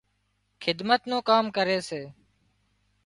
خدمت 0.63 1.01
نُون 1.09 1.19
ڪام 1.29 1.45
ڪري 1.55 1.79
سي 1.89 2.01